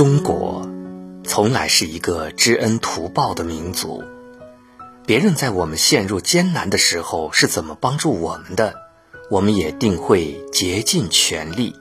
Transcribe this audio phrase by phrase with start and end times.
[0.00, 0.66] 中国
[1.24, 4.02] 从来是一个知恩图报的民族，
[5.04, 8.76] 别人在我们陷入艰难的时候是怎么帮助我们的，
[9.30, 11.76] 我们也定会竭尽全力。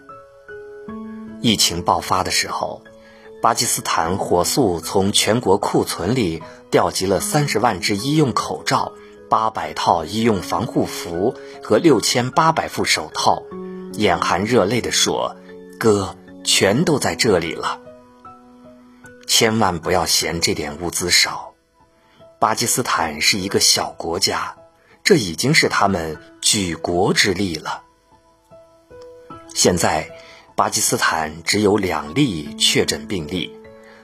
[1.39, 2.83] 疫情爆发的时候，
[3.41, 8.91] 巴基斯坦火速从全国库存里调集了三十万只医用口罩、
[9.29, 13.43] 八百套医用防护服和六千八百副手套，
[13.93, 15.37] 眼含热泪地说
[15.79, 17.83] ：“哥，全都在这里了。”
[19.39, 21.53] 千万不要嫌这点物资少，
[22.39, 24.57] 巴基斯坦是一个小国家，
[25.01, 27.83] 这已经是他们举国之力了。
[29.55, 30.09] 现在，
[30.57, 33.57] 巴基斯坦只有两例确诊病例，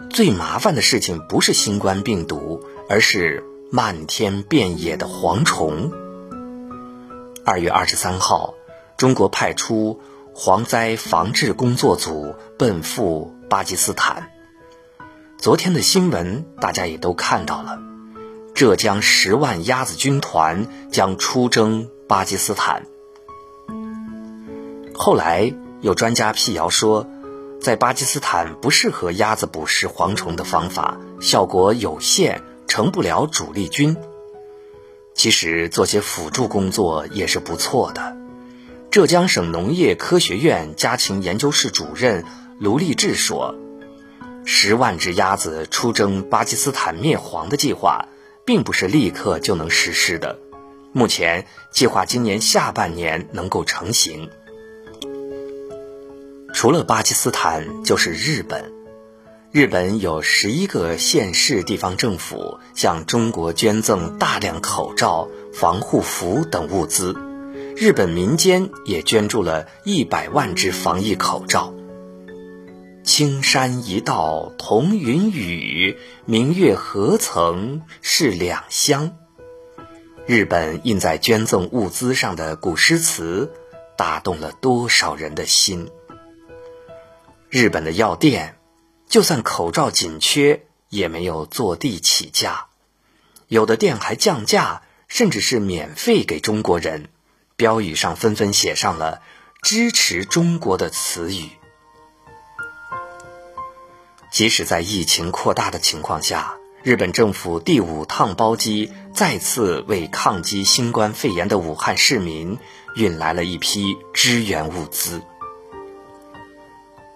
[0.09, 3.43] 最麻烦的事情不是新冠病毒，而是
[3.73, 5.91] 漫天遍野的蝗虫。
[7.43, 8.53] 二月二十三号，
[8.95, 9.99] 中国派出
[10.33, 14.31] 蝗灾防治工作组奔赴巴基斯坦。
[15.37, 17.79] 昨天的新闻大家也都看到了，
[18.55, 22.87] 浙江十万鸭子军团将出征巴基斯坦。
[24.93, 27.07] 后来有专家辟谣说，
[27.61, 33.95] 在巴基斯坦不适合鸭子捕食蝗虫的方法，效果有限，成不了主力军。
[35.13, 38.17] 其实做些辅助工作也是不错的。
[38.89, 42.25] 浙江省农业科学院家禽研究室主任
[42.57, 43.53] 卢立志说。
[44.45, 48.07] 十万只鸭子出征巴基斯坦灭蝗的计划，
[48.45, 50.37] 并不是立刻就能实施的。
[50.93, 54.29] 目前计划今年下半年能够成型。
[56.53, 58.71] 除了巴基斯坦，就是日本。
[59.51, 67.15] 日本有十一个县市地方政府向中国捐赠大量口罩、防护服等物资，
[67.75, 71.73] 日本民间也捐助了一百万只防疫口罩。
[73.05, 79.15] 青山一道同云雨，明月何曾是两乡。
[80.25, 83.53] 日本印在捐赠物资上的古诗词，
[83.95, 85.87] 打动了多少人的心？
[87.51, 88.57] 日本的药店，
[89.07, 92.65] 就算口罩紧缺，也没有坐地起价，
[93.47, 97.09] 有的店还降价，甚至是免费给中国人。
[97.55, 99.21] 标语上纷纷写上了
[99.61, 101.51] 支持中国的词语。
[104.35, 112.57] 即使在疫情扩大的情况下，日本政府第五趟包机再次为抗击新冠肺炎的武汉市民
[112.97, 115.21] 运来了一批支援物资。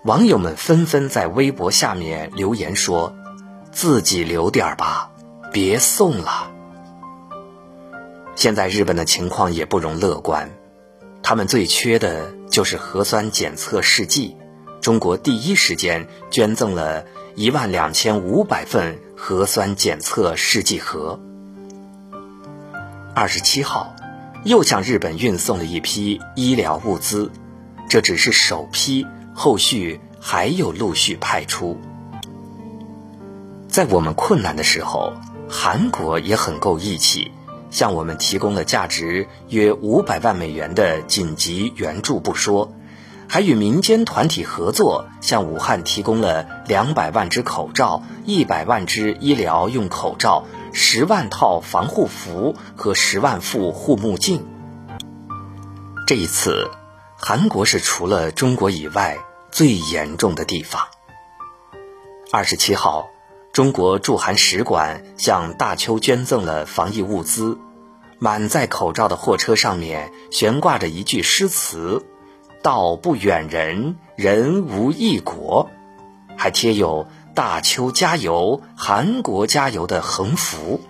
[0.06, 3.13] 网友们纷纷在微博下面留言说
[3.74, 5.12] ：“自己留点儿吧，
[5.52, 6.50] 别送了。”
[8.38, 10.52] 现在日本的情况也不容乐观，
[11.22, 14.38] 他们最缺的就是核酸检测试剂。
[14.89, 17.05] 中国第一时间捐赠了
[17.35, 21.19] 一万两千五百份核酸检测试剂盒。
[23.13, 23.95] 二十七号，
[24.45, 27.29] 又向日本运送了一批医疗物资，
[27.88, 29.05] 这只是首批，
[29.35, 31.79] 后续还有陆续派出。
[33.67, 35.13] 在我们困难的时候，
[35.47, 37.31] 韩国也很够义气，
[37.69, 42.73] 向我们提供了价值约五百万美元的紧急援助不说。
[43.31, 54.44] 还与民间团体合作，向武汉提供了两百万只口罩、一百万只医疗用口罩、十万套防护服和十万副护目镜。
[56.07, 56.72] 这一次，
[57.16, 59.19] 韩国是除了中国以外
[59.51, 60.88] 最严重的地方。
[62.31, 63.09] 二十七号，
[63.53, 67.59] 中国驻韩使馆向大邱捐赠了防疫物资，
[68.17, 72.03] 满载口罩的货车上面悬挂着一句诗词。
[72.62, 75.70] 道不远人，人无异国，
[76.38, 80.81] 还贴有“大邱加油，韩国加油”的横幅。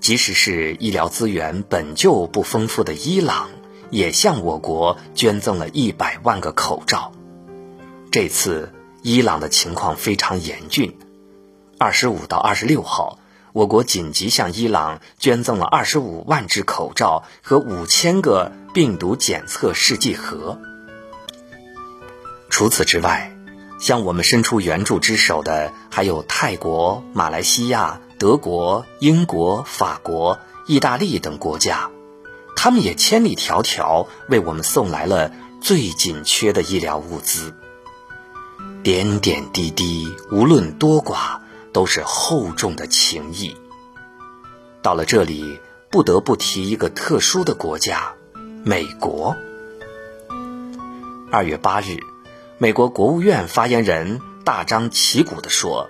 [0.00, 3.50] 即使是医疗资源本就不丰富的伊朗，
[3.90, 7.12] 也向我国捐赠了一百万个口罩。
[8.10, 10.96] 这次伊朗的情况非常严峻。
[11.78, 13.20] 二十五到二十六号，
[13.52, 18.50] 我国紧急向伊朗捐赠了二十五万只口罩和五千个。
[18.76, 20.60] 病毒检测试剂盒。
[22.50, 23.34] 除此之外，
[23.80, 31.90] 向我们伸出援助之手的还有泰国、马来西亚、德国、英国、法国、意大利等国家，
[32.54, 35.32] 他们也千里迢迢为我们送来了
[35.62, 37.54] 最紧缺的医疗物资。
[38.82, 41.40] 点点滴滴，无论多寡，
[41.72, 43.56] 都是厚重的情谊。
[44.82, 48.15] 到了这里，不得不提一个特殊的国家。
[48.68, 49.36] 美国
[51.30, 51.98] 二月八日，
[52.58, 55.88] 美国国务院发言人大张旗鼓地说：“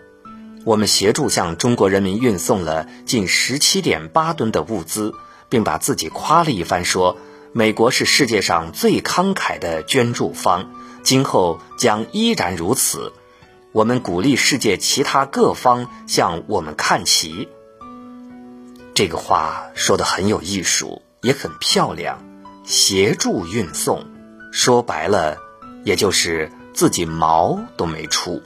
[0.66, 5.14] 我们协助向中国人民运送了近十七点八吨的物资，
[5.48, 7.16] 并把自己夸了一番，说
[7.54, 10.70] 美国是世界上最慷慨的捐助方，
[11.02, 13.14] 今后将依然如此。
[13.72, 17.48] 我们鼓励世界其他各方向我们看齐。”
[18.92, 22.25] 这个话说的很有艺术，也很漂亮。
[22.66, 24.04] 协助运送，
[24.50, 25.38] 说白了，
[25.84, 28.42] 也就是自己毛都没出，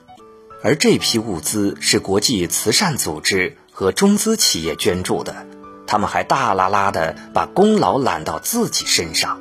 [0.62, 5.46] 而这批物资是国际慈善组织和中资企业捐助的，
[5.86, 9.40] 他们还大拉拉的把功劳揽到自己身上。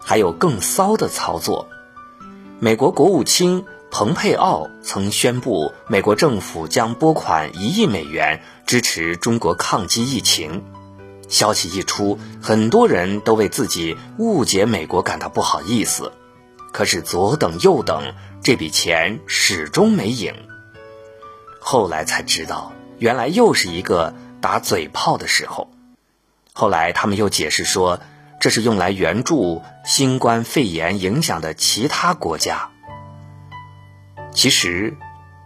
[0.00, 1.68] 还有更骚的操作，
[2.58, 10.64] 美国国务卿蓬佩奥曾宣布，美国政府将拨款一亿美元支持中国抗击疫情。
[11.30, 16.12] 消息一出，很多人都为自己误解美国感到不好意思。
[16.72, 20.34] 可是左等右等，这笔钱始终没影。
[21.58, 25.70] 后来才知道，原来又是一个打嘴炮的时候。
[26.52, 28.00] 后来他们又解释说，
[28.38, 32.70] 这是用来援助新冠肺炎影响的其他国家。
[34.32, 34.96] 其实，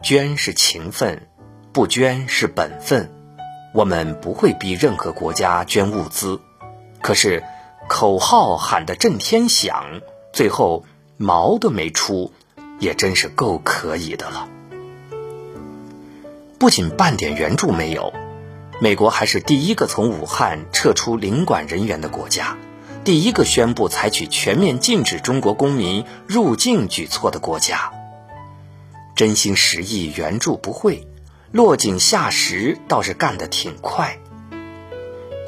[0.02, 1.28] 捐是情分，
[1.72, 3.13] 不捐是本分。
[3.74, 6.40] 我们不会逼任何国家捐物资，
[7.02, 7.42] 可是
[7.88, 10.00] 口号喊得震天响，
[10.32, 10.84] 最后
[11.16, 12.32] 毛都没出，
[12.78, 14.48] 也真是够可以的了。
[16.56, 18.12] 不仅半点援助没有，
[18.80, 22.56] 美国还是第一个从武汉撤出领馆人员的国家，
[23.02, 27.90] 第一个宣布采取全面禁止中国公民入境举措的国家。
[29.16, 31.08] 真心实意援助不会。
[31.54, 34.18] 落井下石倒是干得挺快。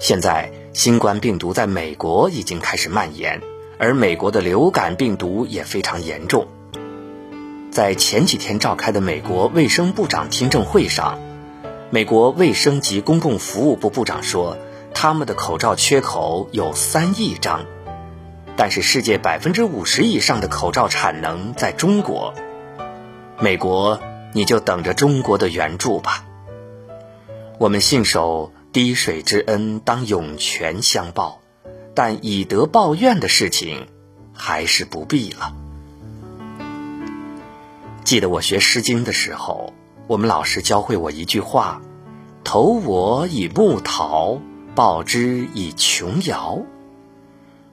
[0.01, 3.41] 现在新冠病毒在美国已经开始蔓延，
[3.77, 6.47] 而美国的流感病毒也非常严重。
[7.73, 11.19] 在前几天召开的美国卫生部长听证会上，
[11.91, 14.59] 美国卫生及公共服务部部长说，
[14.95, 17.67] 他们的口罩缺口有三亿张，
[18.57, 22.33] 但是世界百分之五十以上的口罩产能在中国，
[23.41, 24.01] 美国。
[24.37, 26.27] 你就等着中国的援助吧。
[27.59, 31.41] 我们信守滴水之恩当涌泉相报，
[31.95, 33.89] 但以德报怨的事情
[34.35, 35.57] 还是不必了。
[38.05, 39.73] 记得我学《诗经》的时候，
[40.07, 41.81] 我们老师教会我一句话
[42.45, 44.39] ：“投我以木桃，
[44.75, 46.61] 报之以琼瑶。”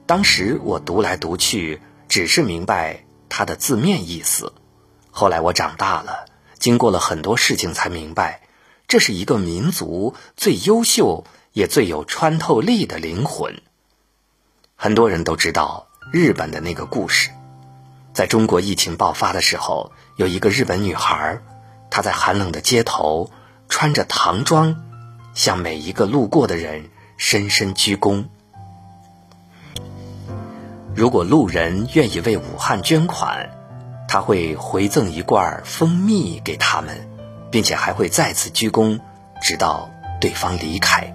[0.06, 4.54] 当时我读来读去，只是明白它的字面意思。
[5.10, 6.24] 后来我长大了。
[6.64, 8.40] 经过了很多事情，才明白，
[8.88, 13.60] 这是一个民族最优秀也最有穿透力的灵魂。
[14.74, 17.28] 很多人都知道日本的那个故事，
[18.14, 21.38] 在中国疫情爆发的时候，有一个日本女孩，
[21.90, 23.30] 她在寒冷的街头
[23.68, 24.74] 穿着唐装，
[25.34, 26.88] 向每一个路过的人
[27.18, 28.24] 深深鞠躬。
[30.94, 33.50] 如果路人愿意为武汉捐款，
[34.14, 37.10] 他会回赠一罐蜂蜜给他们，
[37.50, 39.00] 并且还会再次鞠躬，
[39.42, 39.90] 直到
[40.20, 41.12] 对方离开。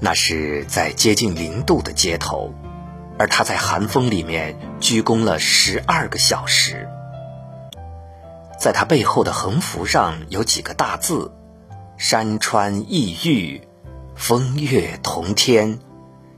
[0.00, 2.54] 那是在接近零度的街头，
[3.18, 6.88] 而他在寒风里面鞠躬了十二个小时。
[8.58, 11.34] 在他背后的横幅上有几个大字
[11.98, 13.68] ：“山川异域，
[14.14, 15.80] 风月同天，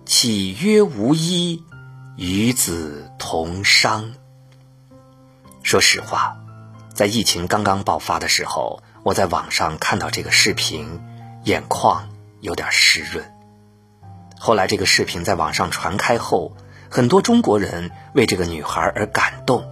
[0.05, 1.63] 岂曰无衣，
[2.17, 4.15] 与子同裳。”
[5.65, 6.37] 说实话，
[6.93, 11.01] 在疫情刚刚爆发的时候，我在网上看到这个视频，
[11.45, 12.11] 眼眶
[12.43, 13.25] 有点湿润。
[14.39, 16.55] 后来这个视频在网上传开后，
[16.91, 19.65] 很多中国人为这个女孩而感动，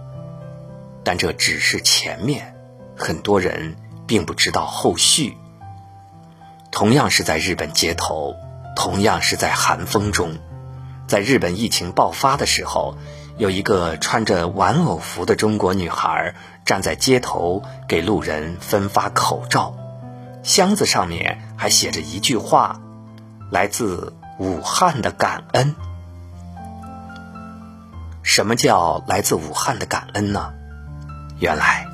[1.03, 2.55] 但这只是前面，
[2.97, 3.75] 很多人
[4.07, 5.37] 并不知道后续。
[6.71, 8.33] 同样是在日本街头，
[8.75, 10.39] 同样是在寒风中，
[11.07, 12.97] 在日本疫情爆发的时候。
[13.37, 16.35] 有一个穿着玩偶服的中国女孩
[16.65, 19.75] 站在街头给路人分发口罩，
[20.43, 22.79] 箱子上面还写着一句话
[23.49, 25.73] ：“来自武汉的感恩。”
[28.21, 30.53] 什么叫来自武汉的感恩呢？
[31.39, 31.87] 原来，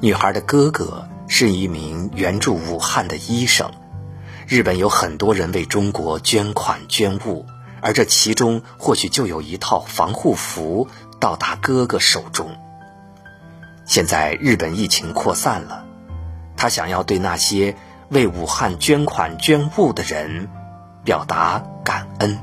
[0.00, 3.72] 女孩的哥哥是一名援助武汉的医生。
[4.46, 7.44] 日本有很多人为中国捐款捐物。
[7.86, 10.88] 而这其中或许就有一套防护服
[11.20, 12.50] 到达哥哥手中。
[13.84, 15.84] 现在日本疫情扩散了，
[16.56, 17.76] 他想要对那些
[18.08, 20.48] 为武汉捐款捐物的人
[21.04, 22.40] 表达感恩。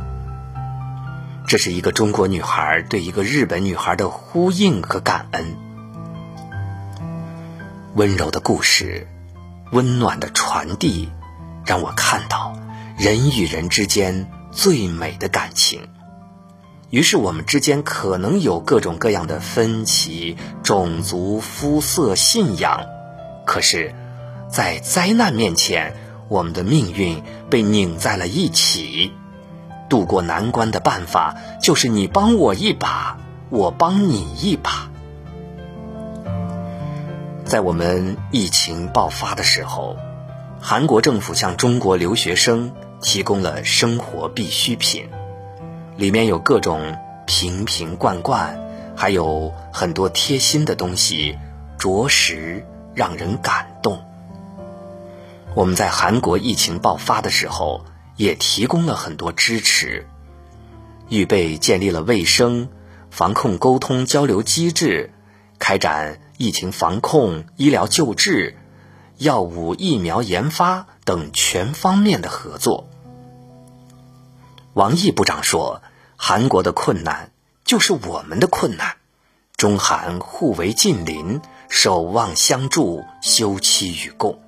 [1.45, 5.57] 这是一个中国女孩对一个日本女孩的呼应和感恩。
[7.95, 9.09] 温柔的故事，
[9.73, 11.11] 温暖的传递，
[11.65, 12.53] 让我看到
[12.97, 15.87] 人与人之间最美的感情。
[16.89, 22.85] 于是，我们之间可能有各种各样的分歧，种族、肤色、信仰，
[23.45, 23.95] 可是，
[24.47, 25.95] 在灾难面前，
[26.29, 29.11] 我们的命运被拧在了一起。
[29.89, 33.17] 渡过难关的办法，就是你帮我一把，
[33.49, 34.89] 我帮你一把。
[37.43, 39.97] 在我们疫情爆发的时候，
[40.59, 42.71] 韩国政府向中国留学生
[43.03, 45.07] 提供了生活必需品。
[45.95, 48.59] 里面有各种瓶瓶罐罐，
[48.95, 51.37] 还有很多贴心的东西，
[51.77, 54.01] 着实让人感动。
[55.53, 60.07] 我们在韩国疫情爆发的时候，也提供了很多支持，
[61.09, 62.69] 预备建立了卫生、
[63.11, 65.11] 防控、沟通、交流机制，
[65.59, 68.57] 开展疫情防控、医疗救治、
[69.19, 72.89] 药物疫苗研发等全方面的合作。
[74.73, 75.83] 王毅部长说
[76.17, 77.29] ：“韩国的困难
[77.63, 78.95] 就是我们的困难，
[79.55, 84.39] 中韩互为近邻，守望相助，休戚与共。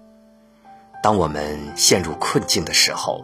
[1.03, 3.23] 当我们陷入困境的时候，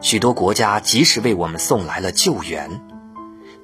[0.00, 2.80] 许多国家及时为我们送来了救援；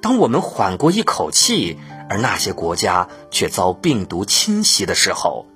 [0.01, 1.79] 当我们缓过一口气，
[2.11, 5.47] 而那些国家却遭病毒侵袭的时候，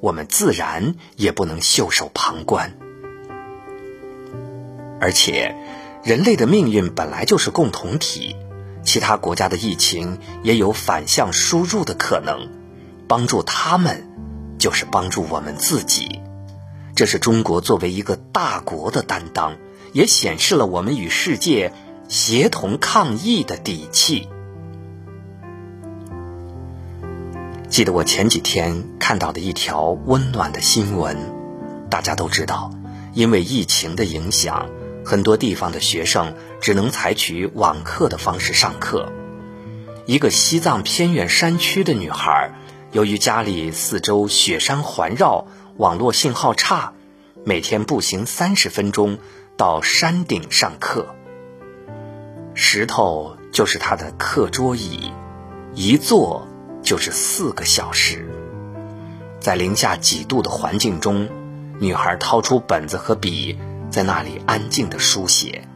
[0.00, 2.76] 我们自然也不能袖手旁观，
[5.00, 5.54] 而且。”
[6.06, 8.36] 人类的命运本来就是共同体，
[8.84, 12.48] 其他国家的疫情也有反向输入的可能，
[13.08, 14.06] 帮助他们
[14.56, 16.20] 就是帮助我们自己，
[16.94, 19.56] 这是中国作为一个大国的担当，
[19.92, 21.72] 也显示了我们与世界
[22.08, 24.28] 协同抗疫的底气。
[27.68, 31.16] 记得我前几天看到的一条温暖的新闻，
[31.90, 32.70] 大家都知道，
[33.12, 34.68] 因为疫情的影响。
[35.06, 39.12] 很多地方的学生只能采取网课的方式上课。
[40.04, 42.50] 一个西藏偏远山区的女孩，
[42.90, 45.46] 由于家里四周雪山环绕，
[45.76, 46.92] 网络信号差，
[47.44, 49.18] 每天步行三十分钟
[49.56, 51.14] 到山顶上课。
[52.54, 55.12] 石头就是她的课桌椅，
[55.72, 56.48] 一坐
[56.82, 58.28] 就是四个小时。
[59.38, 61.28] 在零下几度的环境中，
[61.78, 63.56] 女孩掏出本子和笔。
[63.90, 65.66] 在那里安静的书写，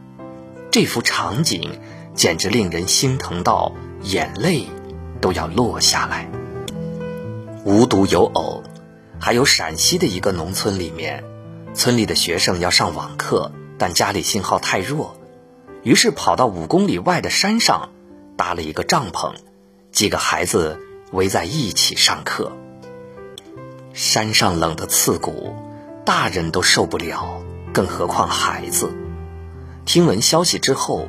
[0.69, 1.79] 这幅场景
[2.13, 4.67] 简直令人心疼到眼泪
[5.19, 6.29] 都要落下来。
[7.63, 8.63] 无独有偶，
[9.19, 11.23] 还有陕西的一个农村里面，
[11.73, 15.15] 村里的学生要上网课，但家里信号太弱，
[15.83, 17.89] 于是跑到五公里外的山上
[18.35, 19.33] 搭了一个帐篷，
[19.91, 20.79] 几个孩子
[21.11, 22.51] 围在一起上课。
[23.93, 25.55] 山上冷得刺骨，
[26.05, 27.43] 大人都受不了。
[27.73, 28.93] 更何况孩子，
[29.85, 31.07] 听闻消息之后，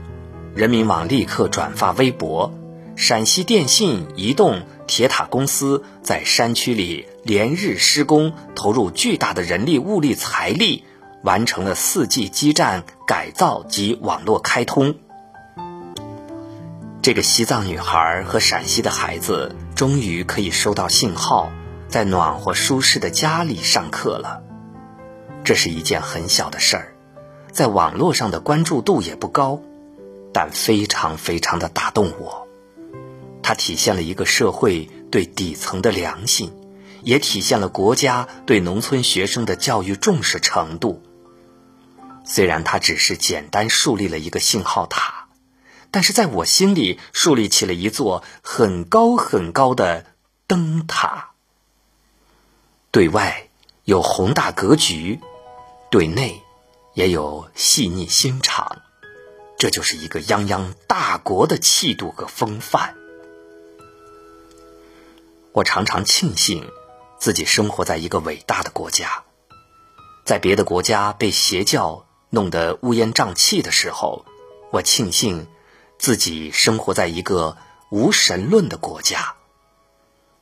[0.55, 2.53] 人民网立刻转发微博。
[2.95, 10.85] 陕西电信、移动、铁塔公司在山区里连日施工，投入巨大的人力、物力、财力，
[11.25, 14.95] 完成了 4G 基站改造及网络开通。
[17.01, 21.51] 这个西藏女孩和陕西的孩子终于可以收到信号，
[21.89, 24.43] 在暖和舒适的家里上课了。
[25.45, 26.95] 这是一件很小的事儿，
[27.51, 29.61] 在网络上的关注度也不高，
[30.33, 32.47] 但非常非常的打动我。
[33.43, 36.53] 它体现了一个社会对底层的良心，
[37.03, 41.03] 也体现了国家对农村学生的教育重视程度。
[42.25, 45.27] 虽然它只是简单树立了一个信号塔，
[45.91, 50.07] 但是在我心里树立起了一座很高很高的
[50.47, 51.31] 灯塔。
[52.93, 53.49] 对外
[53.85, 55.19] 有宏大格局。
[55.93, 56.43] 对内，
[56.95, 58.81] 也有细腻心肠，
[59.59, 62.95] 这就是一个泱泱大国的气度和风范。
[65.53, 66.67] 我常常庆幸
[67.19, 69.25] 自己生活在一个伟大的国家，
[70.25, 74.25] 在别的国家被邪教弄得乌烟瘴气的时候，
[74.71, 75.47] 我庆幸
[75.99, 77.59] 自己生活在一个
[77.91, 79.35] 无神论的国家。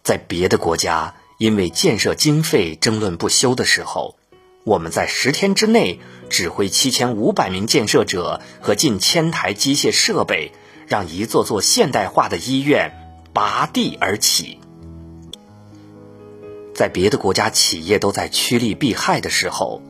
[0.04, 4.20] 在别的国家因为建设经费争论不休的时候。
[4.64, 10.52] 我们在十天之内指挥七千五百名建设者和近千台机械设备，
[10.87, 12.93] 让一座座现代化的医院
[13.33, 14.59] 拔地而起。
[16.75, 19.83] 在别的国家企业都在趋利避害的时候，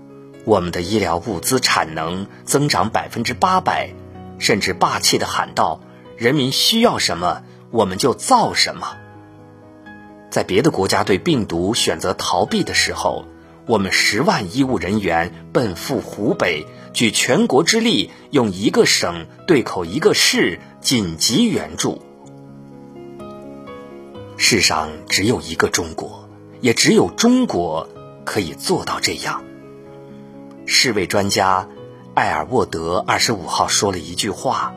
[0.45, 3.91] 我们的医疗物资产能增长百分之八百，
[4.39, 5.81] 甚至霸气的喊道
[6.17, 8.97] ：“人民需要什么，我们就造什么。”
[10.31, 13.25] 在别的国家对病毒选择逃避的时候，
[13.71, 22.03] 我们十万医务人员奔赴湖北，举全国之力，用一个省对口一个市，紧急援助。
[24.37, 26.29] 世上只有一个中国，
[26.61, 27.89] 也只有中国
[28.25, 29.45] 可以做到这样。
[30.67, 31.69] 世卫专家
[32.15, 34.75] 艾尔沃德二十五号说了一句话：“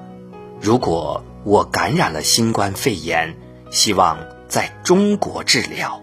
[0.62, 3.36] 如果我感染了新冠肺炎，
[3.72, 6.00] 希望在中国治疗。”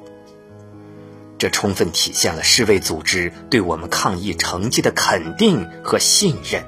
[1.40, 6.66] 这充分体现了世卫组织对我们抗疫成绩的肯定和信任。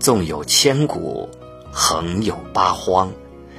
[0.00, 1.28] 纵有千古，
[1.70, 3.12] 横有八荒。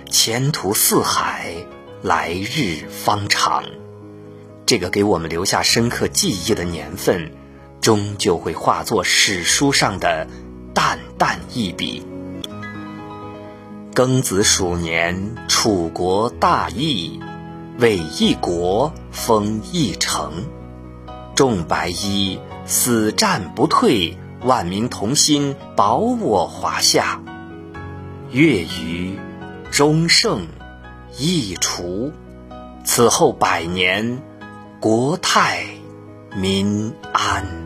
[0.10, 1.54] 前途似海，
[2.02, 3.66] 来日方长。
[4.66, 7.32] 这个给我们留下深刻记忆的年份，
[7.82, 10.28] 终究会化作史书上的
[10.74, 12.04] 淡淡一笔。
[13.94, 17.20] 庚子鼠年，楚国大义，
[17.78, 20.46] 为一国，封一城。
[21.36, 27.22] 众白衣，死战不退，万民同心，保我华夏。
[28.32, 29.20] 月余。
[29.72, 30.48] 终胜，
[31.18, 32.14] 易除，
[32.86, 34.22] 此后百年，
[34.80, 35.66] 国泰
[36.34, 37.65] 民安。